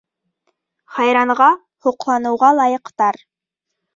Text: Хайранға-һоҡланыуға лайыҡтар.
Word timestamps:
Хайранға-һоҡланыуға 0.95 2.49
лайыҡтар. 2.61 3.23